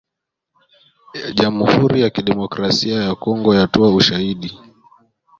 Jamhuri 1.37 1.97
ya 2.03 2.09
Kidemokrasia 2.15 2.97
ya 3.07 3.15
Kongo 3.21 3.49
yatoa 3.59 3.95
‘ushahidi’ 3.97 4.49